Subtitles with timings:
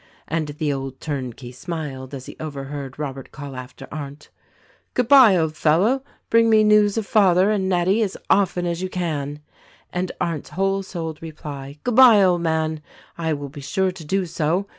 [0.27, 4.31] And the old turnkey smiled as he overheard Robert call after Arndt,
[4.95, 8.89] "Good bye, old fellow, bring me news of father and Nettie as often as you
[8.89, 9.41] can,"
[9.93, 12.81] and Arndt's whole souled reply, "Good bye, old man,
[13.15, 14.65] I will be sure to do so.